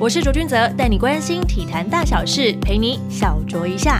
[0.00, 3.98] 我是卓君泽，带你关心体坛大小事，陪你小酌一下。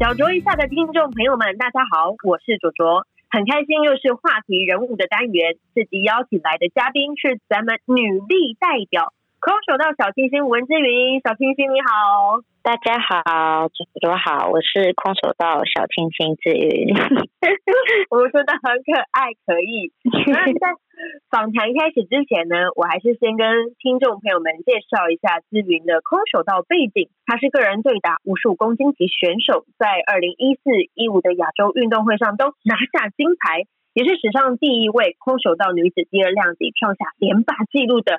[0.00, 5.60] 小酌一下的听众朋友们，大家好，我是卓卓，很开心又是话题人物的单元。
[5.74, 12.42] 这集邀请来的嘉宾是咱们女力代表，空手道小清新文之云，小清新你好。
[12.60, 16.90] 大家好，主播好，我是空手道小清新志云。
[18.10, 19.94] 我们说的很可爱，可以。
[20.26, 20.74] 那在
[21.30, 23.46] 访谈开始之前呢，我还是先跟
[23.78, 27.06] 听众朋友们介绍一下志云的空手道背景。
[27.24, 30.66] 他是个人对打五十五公斤级选手，在二零一四
[30.98, 38.18] 一五的亚洲运动会上都拿下金牌，也是史上第一位空手道女子第二量级跳下连霸纪录的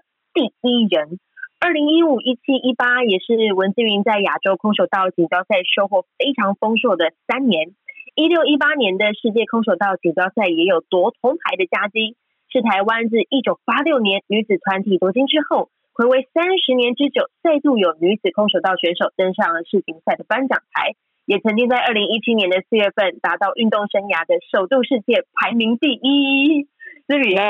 [0.62, 1.20] 第一人。
[1.60, 7.76] 二零一五、一七、一八也是文志云在亚洲空手道锦标赛收获非常丰硕的三年。
[8.16, 12.16] 一六、一八年的世界空手道锦标赛也有夺铜牌的佳绩，
[12.52, 20.96] 是台湾自一九八六年女子团体夺金之后，回违三十年之久，再度有女子空手道选手登上了世锦赛的颁奖台。
[21.26, 26.68] 也曾经在二零一七年的四月份达到运动生涯的首度世界排名第一。
[27.10, 27.50] 思雨，当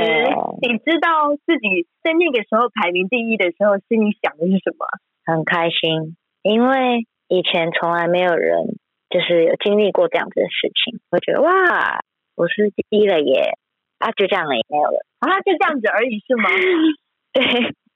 [0.00, 4.88] 时你知道自己在那个时候排名第一的时候，心里想的是什么？
[5.26, 8.80] 很开心，因为以前从来没有人
[9.10, 12.00] 就是有经历过这样子的事情，我觉得哇，
[12.36, 13.52] 我是第一了耶！
[13.98, 16.48] 啊，就这样了，也没有了啊，就这样子而已是吗？
[17.36, 17.44] 对，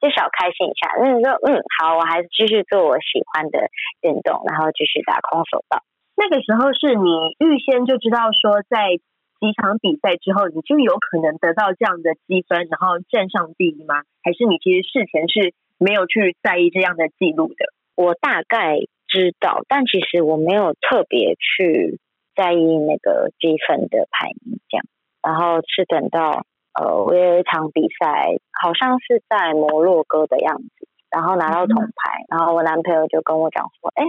[0.04, 0.92] 就小开心一下。
[1.00, 5.80] 那你说，嗯，好，我还是继续做我喜欢的运动，然后继续打空手道。
[6.14, 9.00] 那个时候是你预先就知道说在。
[9.40, 14.04] 几场比赛之后，你就有可能得到这样的积分，然后站上第一吗？
[14.22, 17.72] 还是你其实事前是没有去在意这样的记录的？
[17.96, 18.76] 我大概
[19.08, 21.98] 知道，但其实我没有特别去
[22.36, 24.84] 在意那个积分的排名这样。
[25.24, 26.44] 然后是等到
[26.76, 34.04] 呃，我有一场比赛，好像是在摩洛哥的样子，然后拿到铜牌，然后我男朋友就跟我讲说：“哎，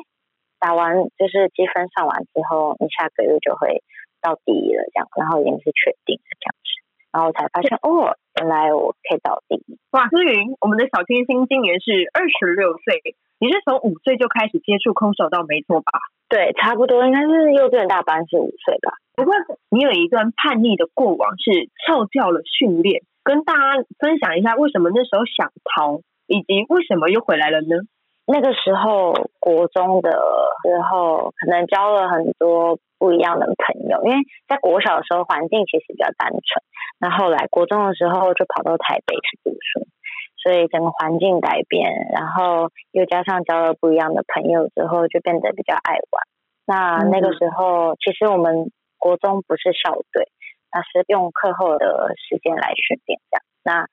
[0.59, 3.81] 打完就是积分上完之后，你下个月就会。”
[4.21, 6.69] 到第一了，这样，然后已经是确定了这样子，
[7.11, 9.77] 然后才发现哦，原来我可以到第一。
[9.91, 13.01] 哇，思云，我们的小清新今年是二十六岁，
[13.39, 15.91] 你是从五岁就开始接触空手道，没错吧？
[16.29, 18.95] 对，差不多应该是幼稚园大班是五岁吧。
[19.15, 19.35] 不过
[19.69, 27.83] 你有一段叛逆的过往，是翘掉了训练，跟大家分享一下为什么那时候想逃，以及为什么又回来了呢？
[28.25, 32.79] 那个时候国中的时候，可能交了很多。
[33.01, 36.61] 不一样的朋友，因为在国小的时候环境其实比较单纯，
[37.01, 39.89] 那后来国中的时候就跑到台北去读书，
[40.37, 46.21] 所以整个环境改变，然后又加上交了不一样的朋友之后，就变得比较爱玩。
[46.67, 48.69] 那那个时候，其实我们
[48.99, 50.29] 国中不是校队，
[50.71, 53.41] 那是用课后的时间来训练这样。
[53.65, 53.87] 那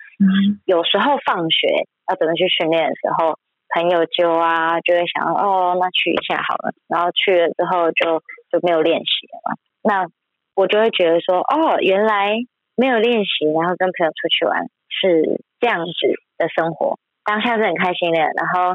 [0.66, 3.38] 有时候放学要怎么去训练的时候，
[3.72, 8.20] 朋友就啊就会想哦，那去一下好了，然后去了之后就。
[8.50, 9.56] 就没有练习了嘛？
[9.82, 10.06] 那
[10.54, 12.34] 我就会觉得说，哦，原来
[12.76, 15.92] 没有练习，然后跟朋友出去玩是这样子
[16.36, 18.18] 的生活，当下是很开心的。
[18.18, 18.74] 然后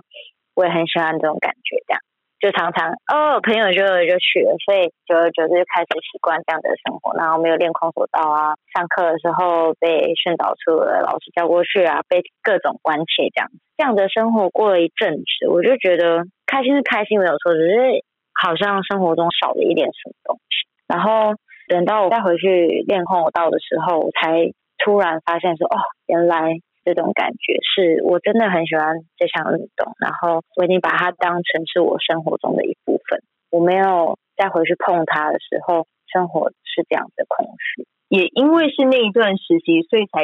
[0.56, 2.00] 我也很喜欢这种感觉，这样
[2.40, 7.14] 就常常哦，朋友就就去了，所以久而久之就开始习惯这样的生活。
[7.20, 18.04] 然后没有练空手道啊，上课的时候被训导处的老师叫过去啊，被各种关切，这样这样的生活过了一阵子，我就觉得开心是开心没有错，只是。
[18.44, 21.40] 好像生活中少了一点什么东西，然后
[21.70, 24.52] 等到我再回去练空手道的时候，我才
[24.84, 33.24] 突然发现说，哦，原来这种感觉是我真的很喜欢这项运动，然后我已经把它当成是我生活中的一部分。
[33.50, 37.88] 我没有再回去碰它的时候，生活是这样的空虚。
[38.10, 40.22] 也因为是那一段实习，所以才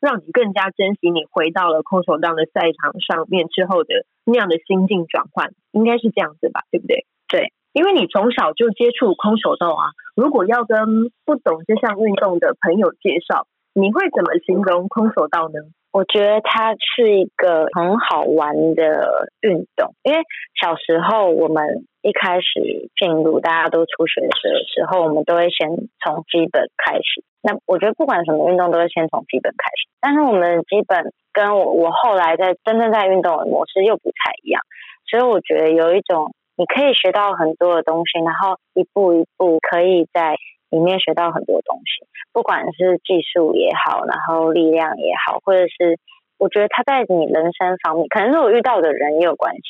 [0.00, 7.06] 让你更加珍惜你回到了空手道的赛场上面之后的那样的心境转换，应该是这样子吧，对不对？
[7.34, 15.58] 对，因为你从小就接触空手道啊，如果要跟不懂这项运动的朋友介绍，你会怎么形容空手道呢？
[15.90, 20.22] 我觉得它是一个很好玩的运动，因为
[20.62, 25.70] 小时候我们一开始进入大家都初学的时候，我们都会先
[26.04, 27.24] 从基本开始。
[27.42, 29.90] 那我觉得不管什么运动，都是先从基本开始。
[30.00, 34.62] 但是我们基本跟我我后来在真正在运动的模式又不太一样，
[35.10, 36.32] 所以我觉得有一种。
[36.56, 40.36] 你可以学到很多的东西，然后一步一步可以在
[40.70, 45.98] 里面学到很多东西，不管是技术也好，然后力量也好，或者是
[46.38, 49.62] 我觉得他在你人生方面，可能是我遇到的人也有关系。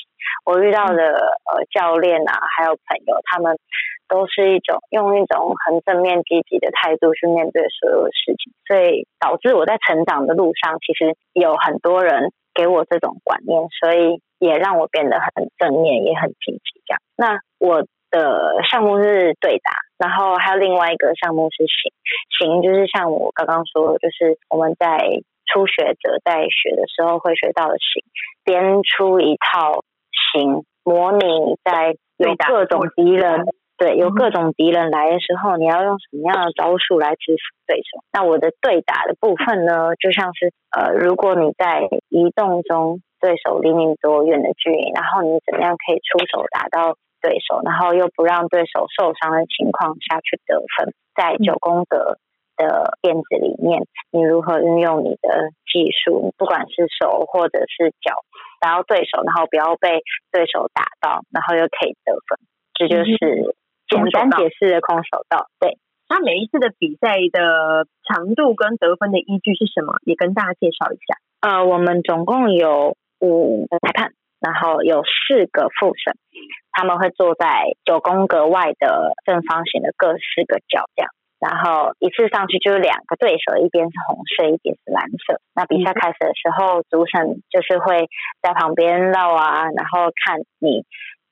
[0.46, 3.56] 我遇到的呃教练啊，还有朋友，他们
[4.08, 16.82] 都是一种用一种很正面积极的态度去面对所有的事情，所以导致我在成长的路上，其实有很多人给我这种观念，所以也让我变得很正面，也很积极。
[16.86, 21.92] 这样，那我的项目是对打，然后还有另外一个项目是行
[22.38, 24.98] 行，就是像我刚刚说的，就是我们在
[25.46, 28.02] 初学者在学的时候会学到的行，
[28.44, 29.82] 编出一套
[30.32, 33.46] 行，模拟在有各种敌人。
[33.76, 38.04] 对，有各种敌人来的时候，你要用什么样的招数来制服对手？
[38.12, 52.20] 那我的对打的部分呢，就像是呃，如果你在移动中，对手离你多远的距离，然后你怎么样可以出手打到对手，然后又不让对手受伤的情况下去得分，在九宫格
[52.60, 58.20] 的辫子里面，你如何运用你的技术，不管是手或者是脚
[58.60, 62.36] 打到对手，然后不要被对手打到，然后又可以得分，
[62.74, 63.56] 这就是。
[63.86, 65.76] 简单解释的空手道，对。
[66.08, 69.92] 那每一次的比赛的长度跟得分的依据是什么？
[70.04, 71.18] 也跟大家介绍一下。
[71.42, 72.96] 呃，我们总共有
[73.30, 76.14] 五个裁判，然后有四个副审，
[76.72, 81.10] 他们会坐在九宫格外的正方形的各四个角这样。
[81.40, 85.40] 然后一次上去就是两个对手，一边是红色，一边是蓝色。
[85.54, 88.08] 那比赛开始的时候，主审就是会
[88.40, 90.84] 在旁边绕啊，然后看你。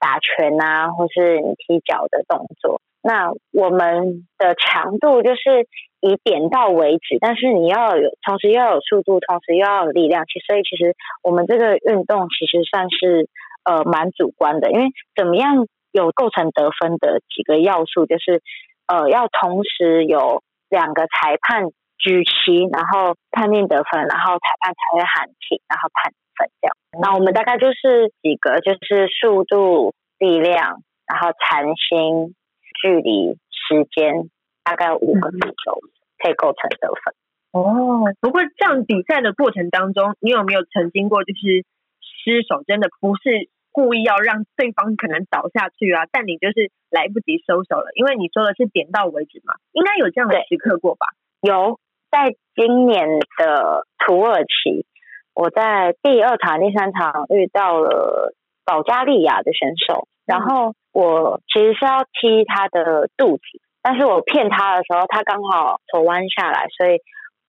[0.03, 5.67] 打拳啊，或是你踢脚的动作，那我们的强度就是
[6.01, 10.25] 以点到为止，但是你要有，同时要有速度，同时又要有力量。
[10.27, 13.29] 其所以其实我们这个运动其实算是
[13.65, 18.41] 呃蛮主观的，因为怎么样有构成得分的几个要素，就是
[18.87, 21.67] 呃要同时有两个裁判
[21.99, 26.13] 举旗，然后判定得分，然后裁判才会喊停，然后判。
[26.35, 32.35] 分掉，那我们大概就是几个，就是速度、力量，然后弹性、
[32.83, 34.29] 距离、时间，
[34.65, 35.79] 大概五个步骤
[36.19, 37.15] 可以构成得分。
[37.53, 41.63] 哦，不过这样比赛的过程当中，你有没有曾经过就是
[42.03, 51.07] 失手，真的不是故意要让对方可能倒下去啊，但你就是来不及收手了，因为你说的是点到为止嘛，应该有这样的时刻过吧？
[51.41, 51.79] 有，
[52.11, 53.07] 在今年
[53.39, 54.85] 的土耳其。
[55.35, 58.35] 我在第二场、第三场遇到了
[58.67, 63.43] 保加利亚的选手，然后我其实是要踢他的肚子，
[63.83, 67.01] 但是我骗他的时候，他刚好头弯下来，所以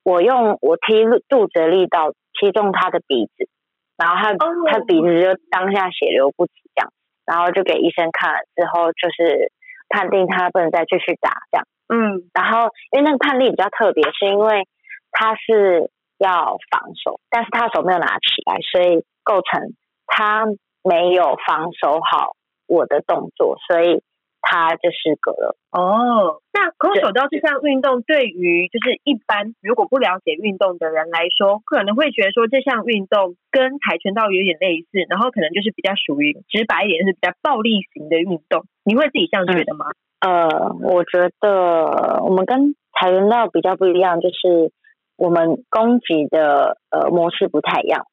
[0.03, 3.49] 我用我踢肚子的力道踢中他的鼻子，
[3.97, 6.91] 然后他他鼻子就当下血流不止这样，
[7.25, 9.51] 然后就给医生看了之后，就是
[9.89, 11.67] 判定他不能再继续打这样。
[11.89, 14.67] 嗯，然后因为那个判例比较特别，是因为
[15.11, 15.89] 他是。
[16.19, 19.73] 要防守，但是他手没有拿起来，所以构成
[20.07, 20.45] 他
[20.81, 22.31] 没有防守好
[22.67, 24.01] 我的动作，所以
[24.41, 25.55] 他就失格了。
[25.71, 38.65] 哦，那空手道这项运动对于就是一般如果不了解运动的人来说，可能会觉得说这项运动跟跆拳道有点类似，然后可能就是比较属于直白一点是比较暴力型的运动。
[38.83, 39.85] 你会自己这样觉得吗？
[40.19, 44.71] 呃，我觉得我们跟跆拳道比较不一样，就是。
[45.15, 48.03] 我们攻击的呃模式不太一样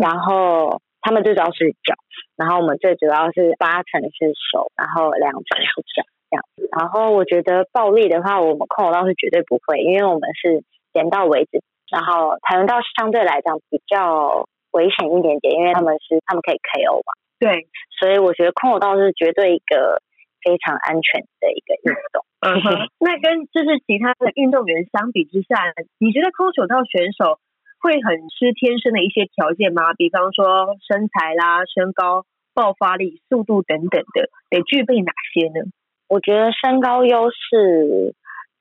[0.00, 1.94] 然后他们最主要是脚，
[2.36, 6.68] 然后我们最主要是八成是手，然后两成是脚这样子。
[6.72, 10.62] 然后我觉得暴力的话，我们空手道是绝对不会，因为我们是
[10.92, 11.62] 点到为止。
[11.90, 17.12] 然后跆拳道相对来讲比较危险一点点，因为他们是他们可以 KO 嘛。
[17.38, 20.02] 对，所以我觉得空手道是绝对一个。
[20.40, 22.24] 非常安全的一个运动。
[22.40, 27.36] 嗯哼， 那跟就是其他的运动员相比之下，你觉得空手道选手
[27.80, 29.94] 会很吃天生的一些条件吗？
[29.94, 35.66] 比方说身材啦、身高、爆发力、速度等等的，得具备哪些呢？
[36.08, 38.14] 我觉得身高优势，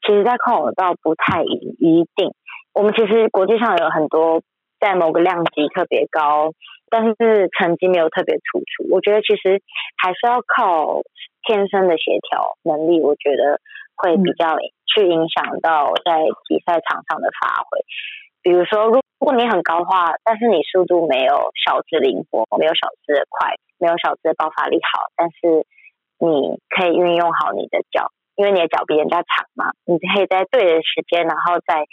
[0.05, 2.33] 其实在空手道不太一定。
[2.73, 4.41] 我们其实国际上有很多
[4.79, 6.53] 在某个量级特别高，
[6.89, 8.88] 但是成绩没有特别突出。
[8.91, 9.61] 我觉得其实
[9.97, 11.01] 还是要靠。
[11.47, 13.59] 天生的协调能力，我觉得
[13.95, 17.79] 会比较去影响到在比赛场上的发挥。
[18.41, 25.65] 比如说，如果你很高的话，但是你速度没有小智灵活，没有小智的快，没有小智的爆发力好，但是
[26.19, 31.86] 你可以运用好你的脚，因为你的脚比人家长嘛，你可以在对的时间，然后在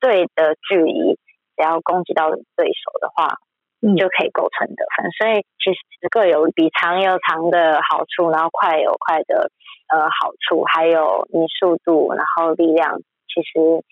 [0.00, 1.14] 对的距离，
[1.56, 3.38] 只要攻击到对手的话。
[3.84, 9.50] 你就可以构成得分，所以其实各有比长有长的好处，然后快有快的
[9.92, 13.82] 呃好处，还有你速度，然后力量，其实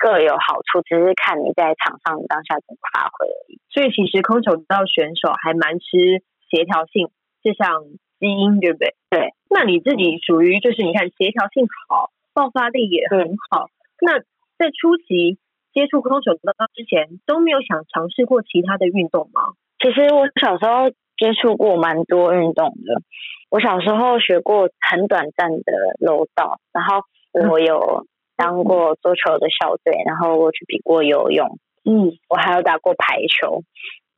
[0.00, 3.60] 各有好处，只是看你在场上当下怎么发挥而已。
[3.68, 7.12] 所以其实空手道选手还蛮吃协调性
[7.44, 7.84] 这项
[8.18, 8.96] 基因，对不对？
[9.10, 9.34] 对。
[9.50, 13.68] 那你自己属于就是你看协调性好，爆发力也很好。
[14.00, 14.18] 那
[14.56, 15.36] 在初期
[15.74, 19.52] 接触空手道之前，都没有想尝试过其他的运动吗？
[19.78, 23.02] 其实我小时候接触过蛮多运动的。
[23.50, 27.02] 我小时候学过很短暂的柔道，然后
[27.50, 28.06] 我有
[28.40, 31.58] 当过桌球的校队，然后我去比过游泳。
[31.84, 33.62] 嗯，我还有打过排球，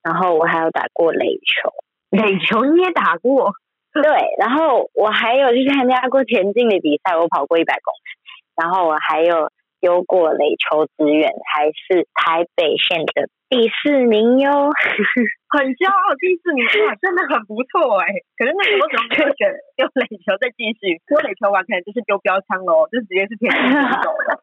[0.01, 1.71] 然后我还有打过垒球。
[2.11, 3.53] 垒球你也打过？
[3.93, 4.03] 对，
[4.39, 9.51] 然后我还有去参加过田径的比赛，我跑过一百公里，然后我还有。
[9.83, 14.71] 丢过垒球资源，还是台北县的第四名哟，
[15.51, 18.07] 很骄傲，第四名哇，真的很不错哎。
[18.39, 21.03] 可是那时候怎么没有选丢垒球再继续？
[21.11, 24.39] 丢垒球完可能就是丢标枪喽，就直接是田径选手了。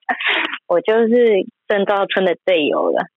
[0.67, 3.07] 我就是郑兆春的队友了。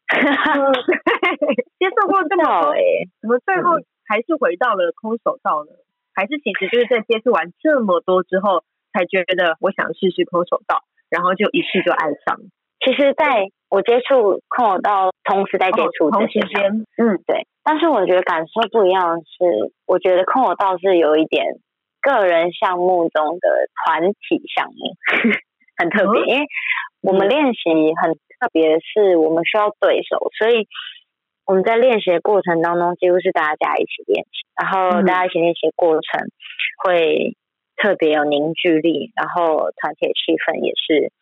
[1.83, 2.73] 接受过这么多，
[3.21, 5.75] 怎么最后还是回到了空手道呢？
[6.15, 8.63] 还是其实就是在接触完这么多之后，
[8.93, 10.85] 才觉得我想试试空手道。
[11.13, 12.41] 然后就一气就爱上。
[12.81, 17.47] 其实，在我接触空手道，同时在接触同时间，嗯，对。
[17.63, 21.45] 但是我觉得感受不一样的是，我觉得空手道是有一点
[22.01, 23.49] 个人项目中的
[23.85, 24.97] 团体项目，
[25.79, 26.23] 很特别。
[26.27, 26.47] 因为
[27.03, 27.71] 我们练习
[28.03, 30.67] 很特别，是我们需要对手，所以
[31.47, 36.21] 我们在练习的过程当中，几乎是大家一起练习，然后大家一起练习过程
[36.83, 37.37] 会。
[37.77, 41.13] 特别有凝聚力，然后团体气氛也是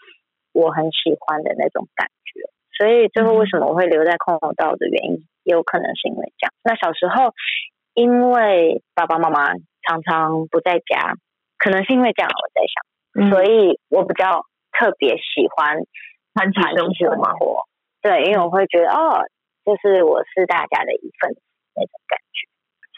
[0.52, 2.48] 我很喜欢的那种感觉。
[2.76, 6.52] 所以最后为什么我会留在空手道的原因，也有可能是因为这样。
[6.64, 7.32] 那小时候
[7.94, 9.52] 因为爸爸妈妈
[9.86, 11.14] 常常不在家，
[11.58, 15.76] 可能是因为这样，我在想，所以我比较特别喜欢
[16.34, 16.60] 团体
[16.98, 17.66] 生活。
[18.02, 19.24] 对，因为我会觉得哦，
[19.64, 21.40] 就是我是大家的一份子
[21.74, 22.49] 那种感觉。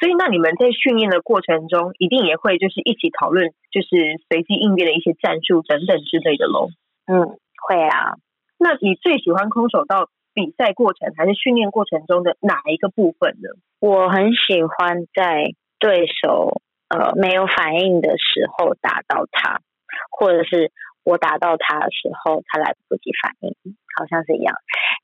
[0.02, 6.70] 所以，那你们在训练的过程中，一定也会就是一起讨论，就是随机应变的一些战术等等之类的喽。
[7.06, 8.18] 嗯，会啊。
[8.58, 13.54] 那你最喜欢空手道比赛过程还是训练过程中的哪一个部分呢？
[13.78, 19.60] 我很喜欢在对手呃没有反应的时候打到他，
[20.10, 20.72] 或者是
[21.04, 23.54] 我打到他的时候他来不及反应，
[23.96, 24.56] 好像是一样。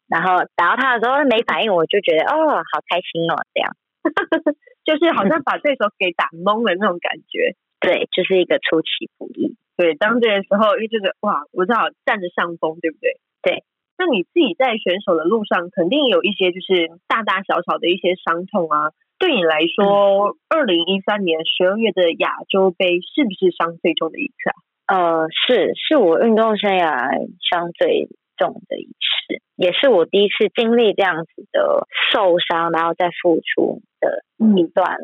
[0.09, 2.35] 然后打到他的时候没反应，我就觉得哦，
[2.67, 3.77] 好开心哦，这样。
[4.85, 9.57] 就是好像把对手给打懵了那种感觉， 对，就是一个出其不意。
[9.77, 13.21] 对，当这个时候，因为这个哇，我知道占着上风，对不对？
[13.43, 13.65] 对。
[14.01, 18.93] 那你自己在选手的路上，肯定有一些就是大大小小的一些伤痛啊。
[19.19, 24.55] 对你来说，二零一三年十二月的亚洲杯是不是伤最重的一次啊？
[24.87, 27.11] 呃，是，是我运动生涯
[27.51, 33.83] 伤最重的一次，也是我第一次经历这样子的受伤，然后再付出。
[34.01, 34.97] 的一段，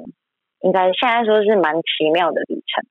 [0.60, 2.86] 应该现在说是蛮奇妙的旅程。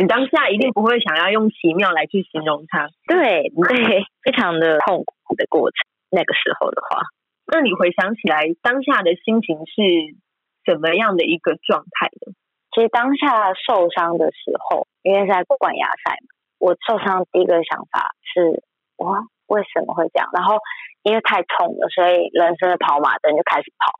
[0.00, 5.76] 你当下一定不会想要用奇妙来去形容它，对对， 非常的痛苦的过程。
[6.10, 7.02] 那个时候的话，
[7.46, 10.18] 那你回想起来，当下的心情是
[10.66, 12.34] 怎么样的一个状态呢？
[12.74, 18.64] 其实当下受伤的时候，因为在冠亚赛嘛，我受伤第一个想法是
[18.96, 20.28] 哇，为什么会这样？
[20.32, 20.56] 然后
[21.02, 23.92] 因为太痛了，所以人生的跑马灯就开始跑。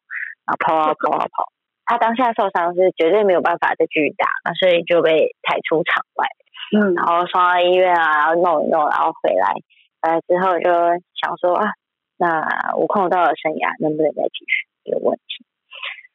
[0.48, 1.52] 啊跑啊跑啊跑！
[1.84, 6.26] 他当下受伤是绝对没有办法再继续打，那所以就被抬出场外。
[6.72, 9.52] 嗯，然后送到医院啊，然后弄一弄，然后回来，
[10.00, 10.72] 回来之后就
[11.20, 11.72] 想说啊，
[12.16, 14.66] 那我空到了生涯能不能再继续？
[14.84, 15.44] 有问题。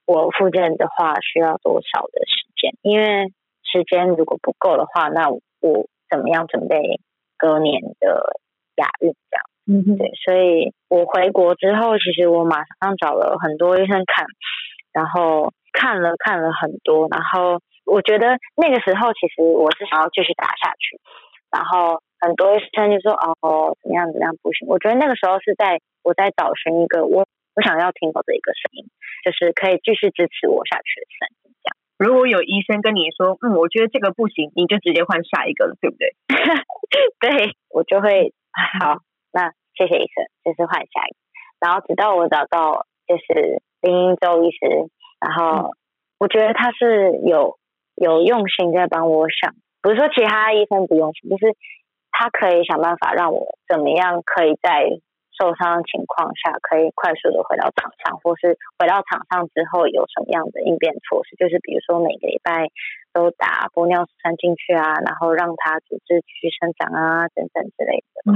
[0.08, 2.74] 我复健的话需要多少的时间？
[2.82, 5.42] 因为时间如果不够的话，那我
[6.10, 7.02] 怎么样准备
[7.38, 8.40] 隔年的
[8.78, 9.44] 亚运这样？
[9.66, 14.26] 嗯，对，所以我回国之后，其实我马上找了很多医生看，
[14.92, 21.00] 然后看了看了很多，然后我觉得那个时候其实我是想要继续打下去，
[21.50, 27.26] 然后很多医生就说哦怎么样怎么样不行，我觉得那个时候是在我在找寻一个我
[27.56, 28.84] 我想要听到的一个声音，
[29.24, 31.56] 就是可以继续支持我下去的声音。
[31.64, 36.12] 这样，如果有医生跟你说嗯，我觉得这个不行，你就直接换下一个了，对不对？
[37.24, 38.34] 对我就会
[38.80, 38.98] 好。
[39.36, 41.18] 那谢谢医生，就是换下一个，
[41.60, 44.60] 然后直到我找到就是林英洲医师，
[45.20, 45.72] 然后
[46.20, 47.58] 我觉得他是有
[47.96, 51.58] 有用心在帮我想，不是说其他医生不用心，就是
[52.12, 54.86] 他可以想办法让我怎么样可以在
[55.34, 62.70] 受伤的情况下可以快速的回到场上，或是回到场上之后有什么样的应变措施，就是比如说每个礼拜
[63.14, 68.34] 都打玻尿酸进去啊，然后让它组织继续生长啊等等之类的。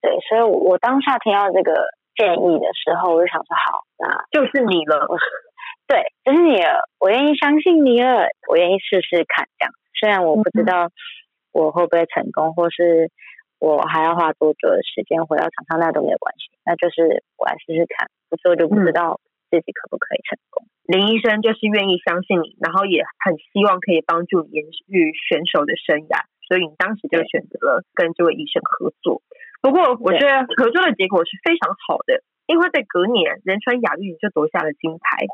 [0.00, 5.08] 对，所以我当下听到这个建议的时候，我就想说，好，那就是你了。
[5.86, 9.72] 对，就是你了，我愿意相信你了，我愿意试试看这样。
[9.98, 10.88] 虽然我不知道
[11.52, 13.10] 我会不会成功，或是
[13.58, 19.20] 我还要花多久的时间回到场上，那都没有关系，那就是我来试试看，不做就不知道
[19.50, 20.70] 自己可不可以成功。
[20.86, 29.22] 林医生就是愿意相信你，然后也很希望可以帮助你延续选手的生涯，所以你当时就选择了跟这位医生合作。
[29.60, 35.26] 不过我觉得合作的结果是非常好的，因为在隔年仁川亚运就夺下了金牌。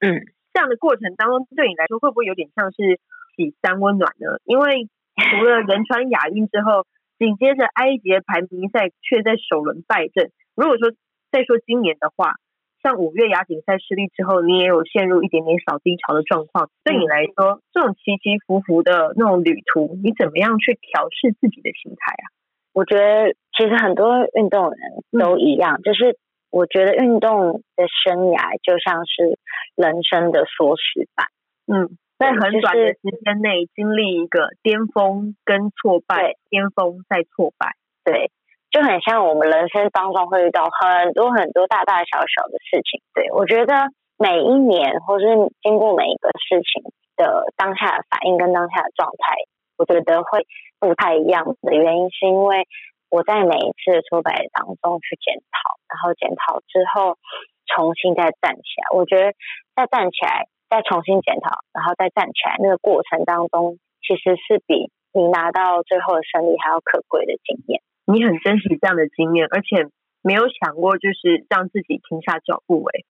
[0.00, 3.00] 嗯，这样的过程当中，对你来说会不会有点像是
[3.36, 4.40] 洗三温暖呢？
[4.44, 6.84] 因为除了 仁川亚运之后，
[7.18, 10.32] 紧接着埃及排名赛却在首轮败阵。
[10.54, 10.92] 如果说
[11.30, 12.34] 再说今年的话，
[12.82, 16.70] 像五月亚锦赛失利之后，你也有陷入一点点小低潮的状况。
[16.84, 22.24] 对你来说，这种起起伏伏的那种旅途，你怎么样去调试自己的心态啊？
[22.72, 24.78] 我觉得其实很多运动人
[25.18, 26.16] 都一样，就是
[26.50, 29.38] 我觉得运动的生涯就像是
[29.74, 31.26] 人生的缩时版。
[31.66, 38.30] 嗯，在很短的时间内经历一个巅峰跟挫败，巅峰再挫败，对，
[38.70, 43.00] 就很像我们人生当中会遇到很多很多大大小小的事情。
[43.14, 43.74] 对我觉得
[44.18, 45.24] 每一年或是
[45.62, 46.82] 经过每一个事情
[47.16, 49.34] 的当下的反应跟当下的状态。
[49.78, 50.44] 我觉得会
[50.80, 52.66] 不太一样的原因，是因为
[53.10, 57.16] 我在每一次的挫败当中去检讨，然后检讨之后
[57.66, 58.98] 重新再站起来。
[58.98, 59.32] 我觉得
[59.76, 67.80] 再站起来，再重新检讨，然后再站起来，那个过程当中，其实是比你拿到最后的胜利还要可贵的经验。
[68.10, 69.88] 你很珍惜这样的经验，而且
[70.22, 72.82] 没有想过就是让自己停下脚步。
[72.84, 73.04] 哎，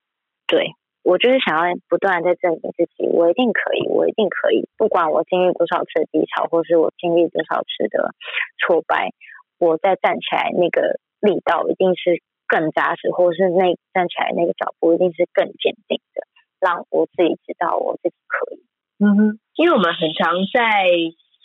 [0.46, 0.74] 对。
[1.04, 4.68] 我就是想要不断在证明自己，我一定可以，我一定可以。
[4.76, 8.12] 不管我经历多少次的低潮，或是我经历多少次的
[8.58, 9.14] 挫败，
[9.58, 16.26] 我再站起来那个力道一定是更扎实，或是那站起来那个脚步一定是更坚定的，
[16.60, 18.60] 让我自己知道我自己可以。
[18.98, 20.92] 嗯哼，因为我们很常在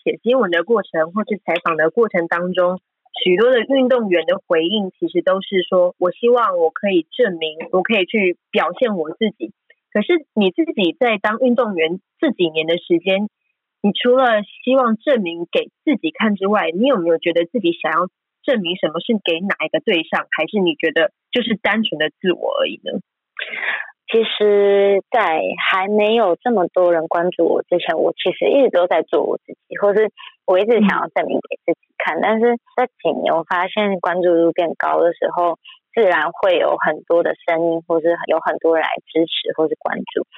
[0.03, 2.81] 写新闻的过程，或是采访的过程当中。
[3.21, 9.53] 许多的运动员的回应，其实都是说：“我希望我可以证明，我可以去表现我自己。”
[9.93, 13.29] 可是你自己在当运动员这几年的时间，
[13.81, 18.09] 你除了希望证明给自己看之外，你有没有觉得自己想要
[18.41, 22.99] 证明什么是给哪一个对象，还是你觉得就是单纯的自我而已呢？
[24.13, 30.11] 其实，在还没有这么多人关注我之前，我其实一直都在做我自己，或是
[30.45, 32.21] 我一直想要证明给自己看。
[32.21, 35.57] 但是这几年，我发现关注度变高的时候，
[35.95, 40.29] 自然会有很多的声音，或是有很多人来支持或是关注。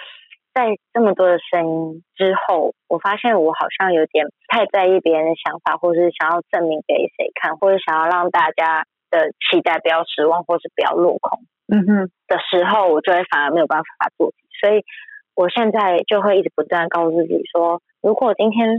[0.53, 11.43] 在这么多的声音之后，我发现我好像有点太在意别人的想法，或是想要证明给谁看，或者想要让大家的期待不要失望，或是不要落空。
[11.67, 13.85] 嗯哼，的时候我就会反而没有办法
[14.17, 14.83] 做，所以
[15.33, 18.77] 我现在就会一直不断告诉自己说，如果今天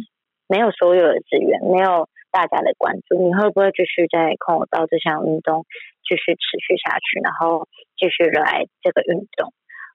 [0.48, 5.66] 没有所有的资源，没有大家的关注，你会不会继续在空手道这项运动
[6.06, 7.66] 继续持续下去，然后
[7.98, 9.52] 继续热爱这个运动？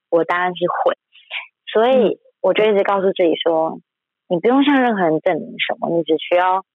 [0.09, 0.97] 我当然是会，
[1.71, 3.79] 所以我就一直告诉自己说，
[4.27, 6.65] 你不用向任何人证明什么，你只需要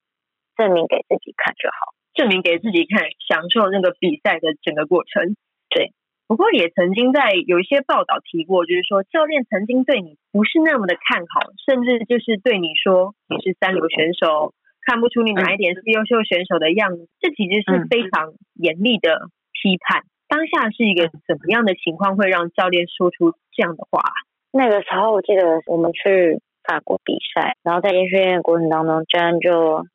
[0.57, 5.37] 证明给自己看就好，证明给自己看，享受那个比赛的整个过程，
[5.69, 5.93] 对。
[6.27, 17.09] 不过也曾经在有一些报道提过，就是说教练曾经对你不是那么的看好，甚至就是对你说你是三流选手，看不出你哪一点是优秀选手的样子。
[17.21, 20.03] 这其实是非常严厉的批判。
[20.27, 24.03] 当下是一个怎么样的情况，会让教练说出这样的话？
[24.51, 29.87] 那个时候我记得我们去法国比赛，然后在练训练的过程当中，教练就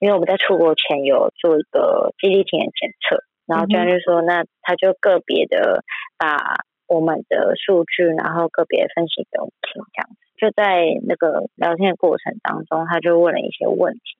[0.00, 3.22] 因为我们在出国前有做一个肌力体验检测。
[3.46, 5.84] 然后教练就说：“那他就个别的
[6.18, 10.18] 把我们的数据，然后个别分析给我们听，这样子。
[10.36, 14.18] 就在那个聊天的过程当中，他就问了一些问题，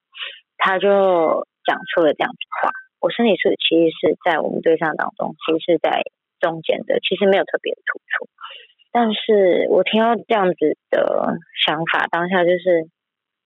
[0.57, 6.03] 他就讲出了这样子话：我身体素质其实是在我们对象当中，其实是在
[6.39, 8.31] 中间的，其实没有特别的突出。
[8.93, 11.35] 但是我听到这样子的
[11.67, 12.89] 想法，当下就是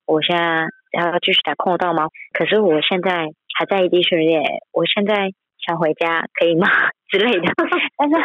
[0.07, 2.09] 我现在还要继续打空道吗？
[2.33, 5.33] 可是我现在还在异地训练，我现在。”
[5.71, 6.67] 想回家可以吗
[7.07, 7.47] 之类的？
[7.97, 8.17] 但是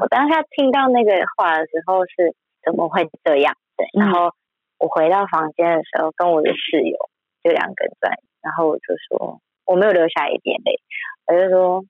[0.00, 3.54] 我当下听到那个话的时候是怎么会这样？
[3.76, 4.32] 对，然后
[4.78, 6.96] 我回到房间的时候，跟我的室友
[7.42, 10.80] 就两个人在，然后我就说我没有留下一点泪，
[11.26, 11.84] 我就说，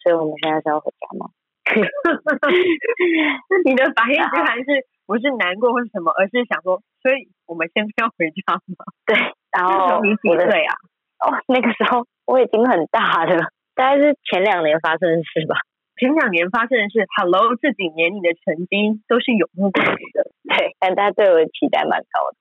[0.00, 1.28] 所以我们现在是要回家吗？
[3.64, 8.60] 你的反应居然是不是难过或什么，而是想说，所以我们先要回家吗？
[9.06, 9.16] 对，
[9.52, 10.74] 然后你几岁啊？
[11.24, 13.48] 哦，那个时候我已经很大了。
[13.74, 15.56] 大概是前两年发生的事吧。
[15.96, 20.30] 前两年发生的事，Hello，这几年你的成绩都是有目共睹的。
[20.50, 22.36] 对，但大家对我的期待蛮高的。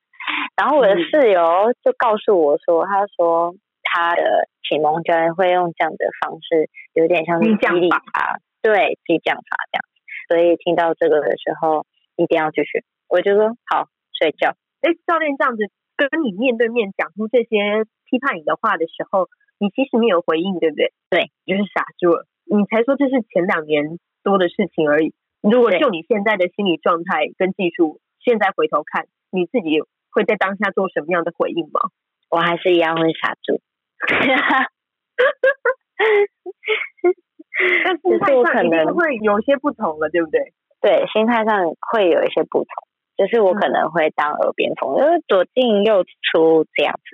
[0.57, 9.83] 然后我的室友就告诉我说，他说他的启蒙教练会用这样的方式，有点像是激励他，对激将法这样。
[10.29, 12.83] 所以听到这个的时候，一定要继续。
[13.09, 14.55] 我就说好睡觉。
[14.81, 19.27] 哎，教练这样子跟你面对面讲出这些批判你的话的时候，
[19.63, 20.91] 你其实没有回应，对不对？
[21.09, 22.27] 对，就是傻住了。
[22.43, 25.13] 你才说这是前两年多的事情而已。
[25.39, 29.79] 如果就你现在的心理状态跟技术，现在回头看，你自己
[30.11, 31.79] 会在当下做什么样的回应吗？
[32.29, 33.61] 我还是一样会傻住。
[37.85, 40.51] 但心态上一定会有些不同了，对不对？
[40.81, 42.67] 对，心态上会有一些不同，
[43.15, 47.05] 就是我可能会当耳边风，因为左进右出这样子。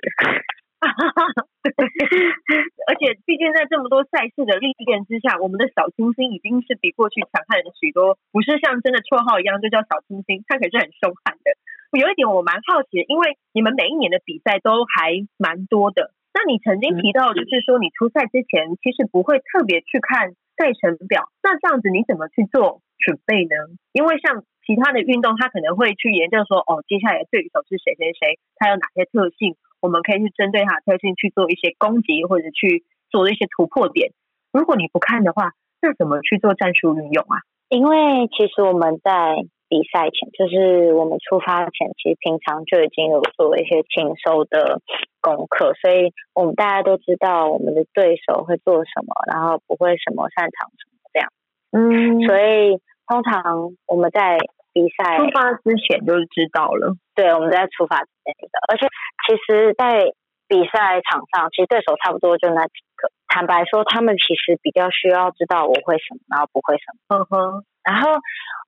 [2.88, 8.18] 而且，毕竟在这么多赛事的历练之下，我们的小清新已经是比过去强悍了许多。
[8.32, 11.54] 不是像真的绰号一样就叫小清新，他可是很凶悍的。
[11.98, 16.14] 有一点我蛮好奇，因为你们每一年的比赛都还蛮多的。
[16.32, 21.28] 那你曾经提到，就是说你出赛之前其实不会特别去看赛程表。
[21.42, 23.74] 那这样子你怎么去做准备呢？
[23.92, 29.56] 因为像其他的运动，他可能会去研究说，哦，接下来的对手是谁谁谁，他有哪些特性。
[29.80, 34.12] 我们可以去针对它的特性去做一些攻击，或者去做一些突破点。
[34.52, 37.38] 如果你不看的话，那怎么去做战术运用啊？
[37.68, 39.36] 因为其实我们在
[39.68, 44.82] 比赛前，就是我们出发前，其实平常就已经有做一些禽兽的
[45.20, 51.30] 功课，所以我们大家都知道我们的对手会做什么，然后不会什么擅长什么这样。
[51.70, 54.38] 嗯，所以通常我们在
[54.72, 56.94] 比赛出发之前就知道了。
[57.14, 58.86] 对，我们在出发之前的，而且
[59.26, 60.12] 其实，在
[60.50, 63.14] 比赛场上，其实对手差不多就那几个。
[63.30, 66.98] 坦白说，他们其实比较需要知道我会什么，然后不会什么。
[67.14, 67.64] 嗯哼。
[67.80, 68.12] 然后，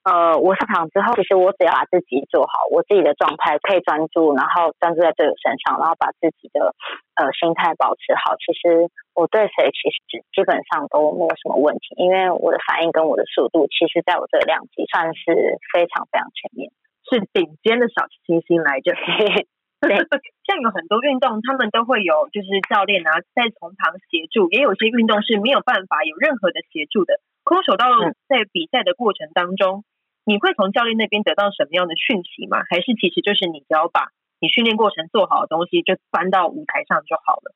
[0.09, 6.73] 呃，我上场之后，其实我只要把自己做好，我自己的状态可以专注，然后专注在队友身上，然后把自己的
[7.21, 8.33] 呃心态保持好。
[8.41, 16.73] 其实我对谁其实基本上都没有什么问题，因为我的反应跟我的速度，其实在我这个量级算是非常非常全面。
[17.11, 18.97] 是顶尖的小清新来着，
[19.87, 19.99] 对，
[20.47, 27.19] 像有很多运动，他们都会有就是教练啊在从旁协助，也有些运动是没有办法有任何的协助的。
[27.43, 27.91] 空手道
[28.31, 29.83] 在比赛的过程当中，
[30.25, 32.63] 你会从教练那边得到什么样的讯息吗？
[32.71, 37.51] 还是其实就是你只要把你训练过程做好的东西就搬到舞台上就好了？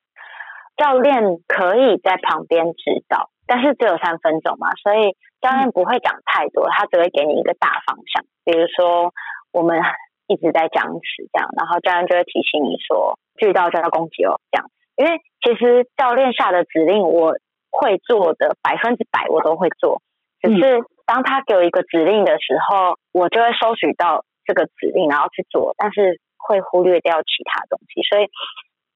[0.75, 9.13] 教练可以在旁边指导，但是只有三分钟嘛，所以教练不会讲太多，他只会给你一个大方向，比如说。
[9.53, 9.81] 我们
[10.27, 14.69] 一直在僵持，这样，然后教练就会提醒你说，遇到就要攻击哦，这样。
[14.97, 17.33] 因为其实教练下的指令，我
[17.71, 20.01] 会做的百分之百我都会做，
[20.41, 28.01] 只是当他给我一个指令的时候，我就会收取到这个指令，然后去做，但是会忽略掉其他东西。
[28.03, 28.27] 所以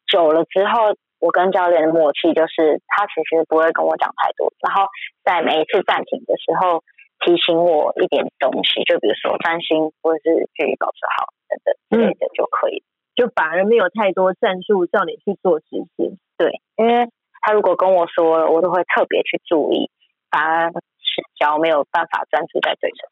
[0.07, 4.89] 久了之后，我跟教练的默契就是，他其实不会跟我讲太多，然后
[5.23, 6.83] 在每一次暂停的时候。
[7.21, 12.83] 提醒我一点东西，就比如说专心或者是距离保持好等等之类的就可以，
[13.15, 16.17] 就反而没有太多战术叫你去做执行。
[16.37, 17.09] 对，因为
[17.41, 19.89] 他如果跟我说了，我都会特别去注意，
[20.31, 23.07] 反而是脚没有办法专注在对手。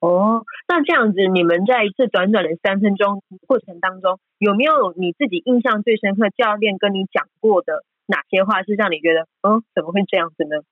[0.00, 10.62] 哦，那这样子，你们在这短短的三分钟过程当中，有没有你自己印象最深刻教练跟你讲过的哪些话，是让你觉得，嗯，怎么会这样子呢？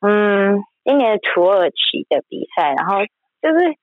[0.00, 0.62] 嗯。
[0.84, 2.98] 今年土耳其的比赛，然后
[3.40, 3.74] 就是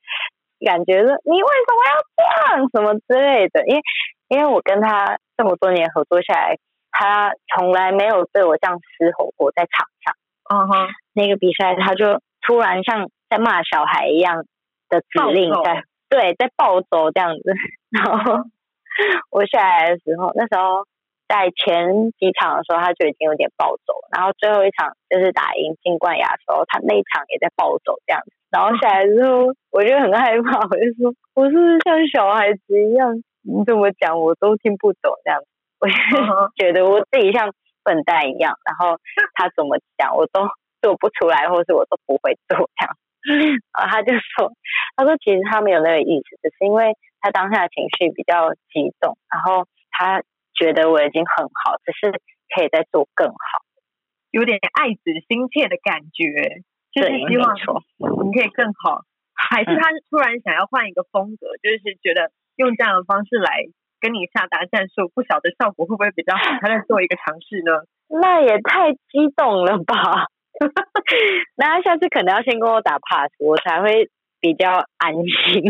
[0.63, 2.21] 感觉说你为什么要这
[2.55, 3.65] 样，什么之类的。
[3.67, 3.81] 因为
[4.29, 6.57] 因为我跟他这么多年合作下来，
[6.91, 10.15] 他从来没有对我这样嘶吼过在场上。
[10.53, 14.45] 嗯哼，那个比赛他就突然像在骂小孩一样
[14.89, 17.53] 的指令，在对在暴走这样子。
[17.89, 18.43] 然后
[19.31, 20.85] 我下来的时候，那时候。
[21.31, 28.35] 在前几场的时候，他就已经有点暴走，然后最后一场就是打赢金冠亚的时候，他那一场也在暴走这样子。
[28.51, 33.15] 然后下来之后，我就很害怕，我就说：“我是不是像小孩子一样？
[33.47, 35.39] 你怎么讲我都听不懂这样。
[35.79, 35.95] ”我就
[36.59, 37.49] 觉得我自己像
[37.81, 38.99] 笨蛋一样，然后
[39.33, 40.49] 他怎么讲我都
[40.81, 42.91] 做不出来，或是我都不会做这样。
[43.71, 44.51] 然后他就说
[44.99, 46.91] ：“他说其实他没有那个意思，只是因为
[47.21, 50.21] 他当下的情绪比较激动，然后他。”
[50.53, 52.11] 觉得我已经很好，只是
[52.55, 53.63] 可以再做更好，
[54.31, 63.65] 有点爱子心切的感觉，就是希望你可以更好，还是他突然想要换一个风格，就是觉得用这样的方式来
[63.99, 67.85] 跟你下达战术，不晓得效果会不会比较好，他在做一个尝试呢？
[68.09, 70.27] 那也太激动了吧！
[71.55, 74.09] 那他下次可能要先跟我打 pass，我才会
[74.39, 75.63] 比较安心。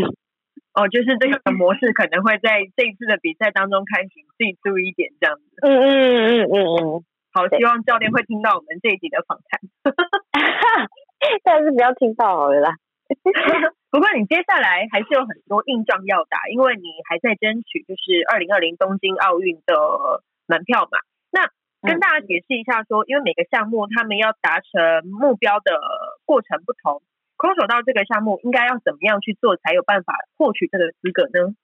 [0.74, 5.44] 哦，就是这个模式可能会在这一次的比赛当中开启，自己注意一点这样子。
[5.62, 7.04] 嗯嗯嗯嗯嗯，
[7.34, 9.60] 好，希望教练会听到我们这一集的访谈。
[11.44, 12.76] 但是不要听到好了啦。
[13.92, 20.98] 不过你接下来还是有很多硬仗要打，因为你还在争取就是二零二零东京奥运的门票嘛。
[21.30, 21.52] 那
[21.84, 25.76] 跟大家解释一下，说因为每个项目他们要达成目标的
[26.24, 27.04] 过程不同，
[27.42, 31.56] 空手道这个项目应该要怎么样去做才有办法获取这个资格呢？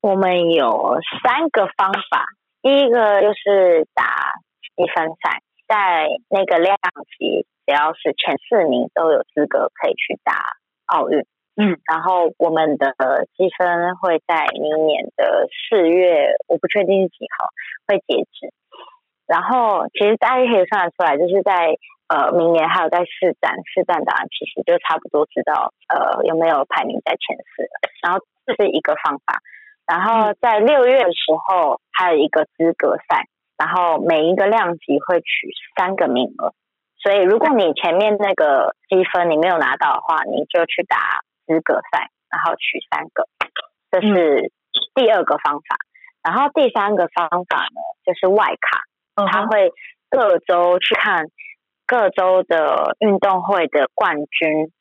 [0.00, 2.26] 我们有三个方法，
[2.60, 4.34] 第一个就是打
[4.74, 6.76] 积分赛，在那个量
[7.16, 7.46] 级。
[7.64, 10.34] 只要是前四名都有资格可以去打
[10.86, 11.20] 奥运，
[11.54, 12.92] 嗯，然后我们的
[13.36, 17.46] 积分会在明年的四月，我不确定是几号
[17.86, 18.52] 会截止。
[19.28, 21.78] 然后其实大家可以算得出来，就是在
[22.12, 27.74] 呃明年还有在试战，试战打完其实就差不多知道呃有没有排名在前四了。
[28.02, 29.40] 然后这是一个方法。
[29.86, 36.52] 然后在六月的时候还有一个资格赛，然后每一个量级会取三个名额。
[37.02, 40.96] 所以，如果你前面那个积分你没有拿到的话，你就去打
[41.46, 43.26] 资格赛，然后取三个，
[43.90, 44.52] 这是
[44.94, 45.76] 第二个方法。
[46.22, 49.72] 然后第三个方法呢，就是外卡，他会
[50.08, 51.26] 各州去看
[51.92, 54.72] 各州的运动会的冠军，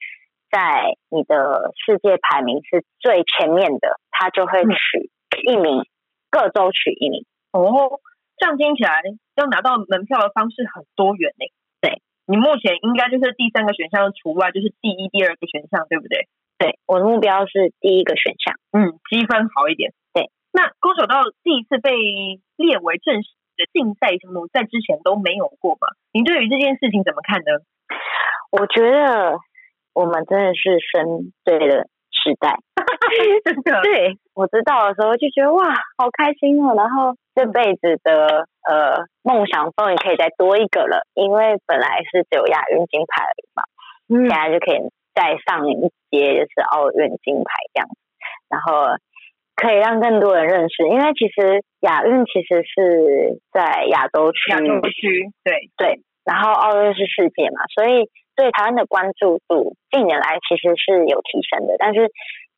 [0.50, 5.12] 在你的世界排名是最前面的，他就会取
[5.44, 5.84] 一名，
[6.30, 7.26] 各州取一名。
[7.52, 8.00] 哦，
[8.38, 9.02] 这样听起来
[9.36, 11.52] 要拿到门票的方式很多元呢。
[11.82, 16.30] 对你目前应该就是第三个选项除外，就是第一、第二个选项，对不对？
[16.58, 19.92] 对，我的目标是第一个选项，嗯，积分好一点。
[20.14, 21.92] 对，那空手道第一次被
[22.56, 23.41] 列为正式的
[23.74, 25.88] 竞赛项目，在之前都没有过嘛？
[26.14, 27.62] 您对于这件事情怎么看呢？
[28.52, 29.40] 我觉得
[29.94, 32.60] 我们真的是生对了时代，
[33.46, 33.82] 真的。
[33.82, 37.16] 对我知道的时候就觉得哇，好开心哦，然后。
[37.34, 43.64] 这辈子的呃梦想终于可以再多一个了，因为本来是只有亚运金牌而已嘛，
[44.10, 44.84] 现在就可以
[45.16, 45.80] 再上一
[46.12, 47.88] 阶，就是奥运金牌这样，
[48.50, 49.00] 然后
[49.62, 50.88] 可以让更多人认识。
[50.90, 62.10] 因为其实亚运其实是在亚洲区，亚洲区对对，然后奥运是世界嘛，所以对台湾的关注度近年来其实是有提升的，但是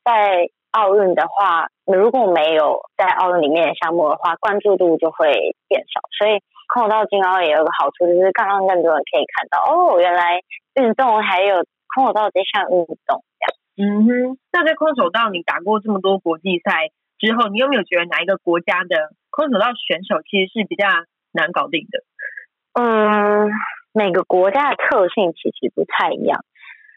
[0.05, 6.01] 在奥运的话，如果没有在奥运里面的项目的话，关注度就会变少。
[6.17, 6.39] 所以
[6.73, 10.39] 空手道金奥也有个好处，就是刚刚更多人可以看到，哦，原来
[10.81, 11.63] 运动还有
[11.93, 13.21] 空手道这项运动。
[13.75, 20.87] 嗯哼，那在空手道你打过这么多国际赛之后，你有没有觉得哪一个国家的空手道选手其实是比较
[21.31, 22.03] 难搞定的？
[22.73, 23.49] 嗯，
[23.93, 26.45] 每个国家的特性其实不太一样。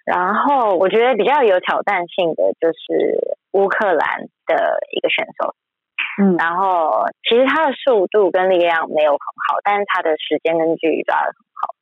[0.04, 5.56] 然后我觉得比较有挑战性的就是乌克兰的一个选手，
[6.22, 11.74] 嗯，然后其实他的速度跟力量没有很好，但是他的时间跟距离抓的很好。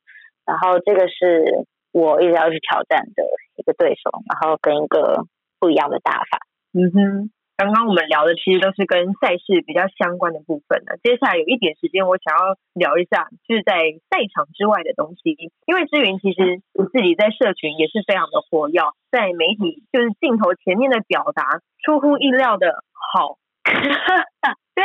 [0.45, 3.23] 然后这个是我一直要去挑战的
[3.55, 5.23] 一个对手，然后跟一个
[5.59, 7.31] 不一样的打法，嗯哼。
[7.57, 10.99] 刚刚我们聊的其实都是跟赛事比较相关的部分了。
[11.01, 13.79] 接下来有一点时间，我想要聊一下，就是在
[14.11, 15.31] 赛场之外的东西。
[15.63, 16.59] 因为志云其实
[16.91, 23.39] 自己在社群也是非常的活跃，在媒体就是镜头前面的表达出乎意料的好。
[24.75, 24.83] 对，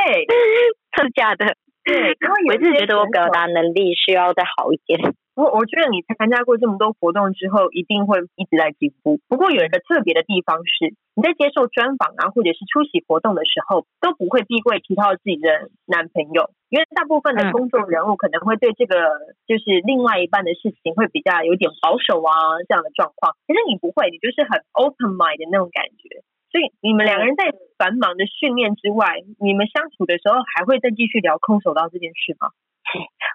[0.95, 1.59] 是假的。
[1.83, 5.01] 对，因为我是觉得我表达能力需要再好一点。
[5.35, 9.21] 我我觉得你参加过这么多活动之后，一定会一直在进步。
[9.29, 18.97] 不过有一个特别的地方是，你在接受专访啊，或者是出席活动的时候，都不会避讳提到自己的男朋友，因为大部分的公众人物可能会对这个
[19.47, 23.33] 就是另外一半的事情会比较有点保守啊这样的状况。
[23.47, 26.21] 其实你不会，你就是很 open mind 的那种感觉。
[26.51, 32.51] 所以你们两个人在繁忙的训练之外，你们相处的时候还会再继续聊空手道这件事吗？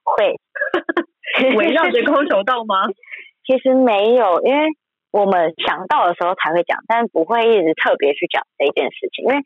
[0.03, 0.36] 会。
[1.57, 2.87] 围绕着空手道吗？
[3.45, 4.65] 其实没有，因为
[5.11, 9.25] 我们想到的时候才会讲，但不会一直特别去讲这件事情。
[9.25, 9.41] 因为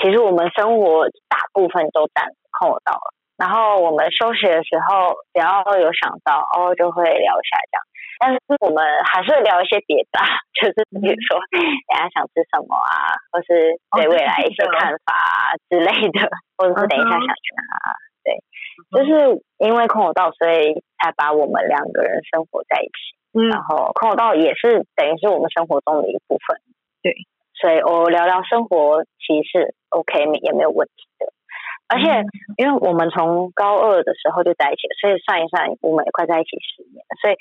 [0.00, 2.26] 其实我们生活大部分都在
[2.58, 7.82] 空手道了，然后我们休息的时候，只要有想到，哦，就会聊一下这样。
[8.18, 10.18] 但是我们还是会聊一些别的，
[10.56, 11.60] 就是比如说等
[12.00, 16.24] 下想吃什么啊，或是对未来一些看法啊之类的，
[16.56, 17.62] 或者是等一下想去哪。
[18.26, 18.42] 对，
[18.90, 23.14] 就是因为空手道，所以才把我们两个人生活在一起。
[23.38, 26.58] 嗯，然后空手道也是等于是我们生活中的一部分。
[27.02, 27.14] 对，
[27.54, 31.30] 所以我聊聊生活其实 OK 也没有问题的。
[31.86, 32.24] 而且
[32.56, 37.36] 因为我们从高二的时候就在一起，所以算一算，我们也快在一起十年了，所以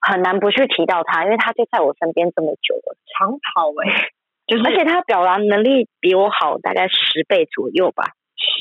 [0.00, 4.08] 很难不去提到他，因为他就在我身边这么久了，长跑哎。
[4.46, 8.14] 就是而且他表达能力比我好大概十倍左右吧。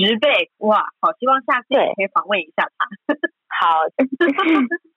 [0.08, 0.80] 十倍哇！
[1.02, 2.88] 好，希望下次也可以访问一下他。
[3.52, 3.84] 好，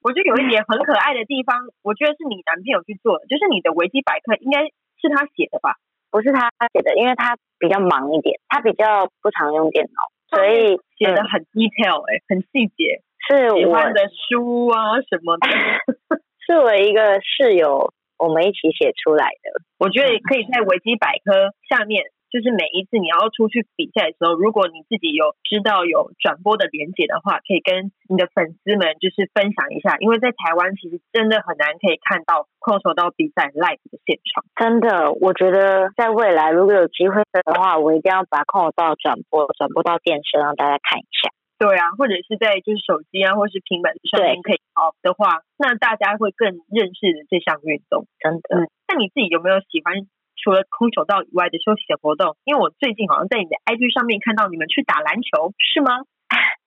[0.01, 4.63] 我觉得有一点很可爱的地方，我觉得是你男朋友去做的，就是你的维基百科应该
[5.01, 5.75] 是他写的吧？
[6.09, 15.47] 不是他写的，因为他比较忙一点，他比较不常用电脑，所以写的很 detail 哎、很细节，是我喜欢的书啊什么的。
[16.45, 19.63] 是我一个室友，我们一起写出来的。
[19.79, 34.41] 我觉得可以在维基百科下面，就是每一次你要出去比赛的时候，如果你自己有知道有转播的连接的话，可以跟你的粉丝们就是分享一下，因为在台湾其实真的很难可以看到空手道比赛 live 的现场。
[34.57, 41.29] 真的，我觉得在未来如果有机会的话，我一定要把空手道转播转播到电视，让大家看一下。
[41.61, 48.09] 对啊，或者是在就是手机啊，或是平板上面可以跑的话，那大家会更认识这项运动。
[48.19, 49.95] 真的，嗯，那你自己有没有喜欢
[50.43, 52.35] 除了空手道以外的休闲活动？
[52.43, 56.03] 因为我最近好像在你的 IG 上面看到你们去打篮球，是吗？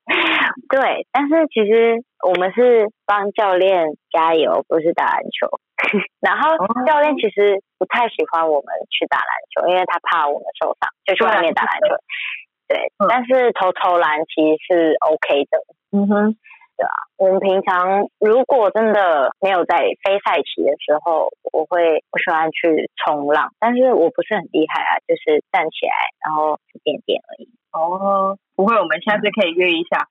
[0.70, 5.60] 对，但是其实我们是帮教练加油，不是打篮球。
[6.24, 11.96] 然后教练其实不太喜欢我们去打篮球，因为他怕我们受伤，就去外面打篮球。
[12.68, 15.58] 对，嗯但是投投篮其实是 OK 的。
[15.92, 16.36] 嗯哼，
[17.16, 27.48] 我们平常如果真的没有在非赛期的时候，我会我喜欢去冲浪，但是我不是很厉害啊，就是站起来然后一点点而已。
[27.72, 30.08] 哦，不会，我们下次可以约一下。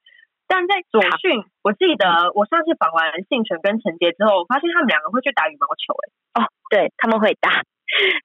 [0.48, 6.42] 但在左训，我记得我上次访完信纯跟陈杰之后，我发现他们两个会去打羽毛球、欸。
[6.42, 7.66] 哦，对他们会打，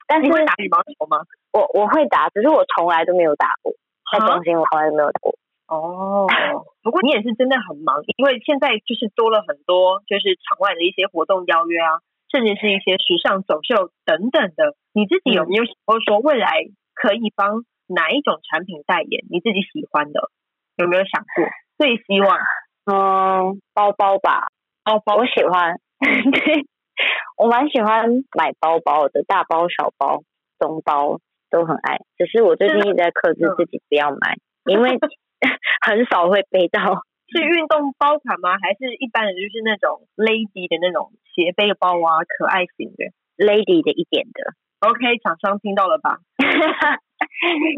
[0.07, 1.24] 但是你会打羽毛球吗？
[1.53, 3.72] 我我会打，只是我从来都没有打过，
[4.12, 5.35] 在啊中心我从来都没有打过。
[5.71, 6.27] 哦，
[6.83, 14.75] 不过你也是真的很忙，因为现在就是多了很多就是场外的一些活动邀约啊，甚至是一些时尚走秀等等的。
[14.93, 16.51] 你自己有没有想过说未来
[16.93, 19.25] 可以帮哪一种产品代言？
[19.31, 20.31] 你自己喜欢的
[20.77, 21.47] 有没有想过？
[21.79, 22.37] 最希望
[22.91, 24.49] 嗯，包包吧，
[24.83, 26.67] 包包我喜欢， 对
[27.39, 30.23] 我蛮喜欢买包包的，大包、小包、
[30.59, 31.99] 中包都很爱。
[32.19, 34.99] 只是我最近一直在克制自己不要买，因为
[35.85, 37.03] 很少会背到。
[37.31, 38.59] 是运动包款吗？
[38.59, 43.07] 还是一般的就是那种 lady 的那种斜背包啊，可爱型的
[43.38, 44.55] lady 的一点的。
[44.81, 46.18] ？OK，厂商听到了吧？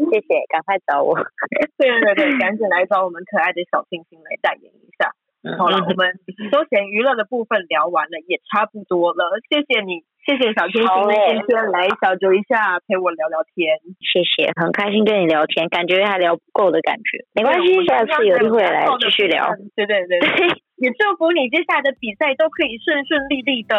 [0.09, 1.13] 谢谢，赶快找我。
[1.77, 5.13] 对对对，赶紧来找我们可爱的小星星来代言一下。
[5.57, 6.15] 好了，我们
[6.51, 9.27] 休闲娱乐的部分聊完了，也差不多了。
[9.51, 13.75] 谢谢你，谢谢小星星好欸今天来小酌一下，陪我聊聊天。
[13.99, 17.27] 谢谢，很开心跟你聊天，感觉还聊不够的感觉。
[17.35, 19.51] 没关系，下次有机会来继续聊。。
[19.75, 20.19] 对对对，
[20.79, 23.75] 也祝福你接下来的比赛都可以顺顺利利的。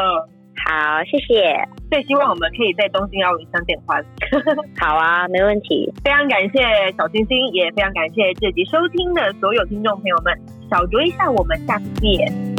[0.62, 1.52] 好，谢谢。
[1.90, 4.02] 最希望我们可以在东京奥运相见欢。
[4.78, 5.92] 好啊，没问题。
[6.04, 6.60] 非常感谢
[6.96, 10.32] 小星星，也非常感谢这集收听的所有听众朋友们。
[10.70, 12.53] 小酌一下，我们下次见。